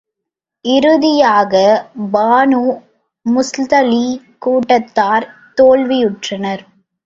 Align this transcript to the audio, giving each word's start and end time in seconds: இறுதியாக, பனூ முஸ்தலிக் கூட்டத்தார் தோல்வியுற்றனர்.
இறுதியாக, 0.65 1.53
பனூ 2.11 2.63
முஸ்தலிக் 3.25 4.27
கூட்டத்தார் 4.39 5.27
தோல்வியுற்றனர். 5.57 6.63